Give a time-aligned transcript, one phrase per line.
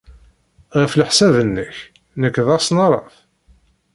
[0.79, 1.75] Ɣef leḥsab-nnek,
[2.21, 3.15] nekk d asnaraf?